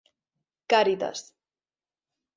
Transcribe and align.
Càritas. 0.73 1.23